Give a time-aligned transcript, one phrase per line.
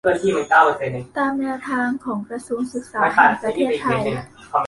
[1.17, 4.01] ตามแนวทางของกระทรวงศึกษาแห่งประเทศไทย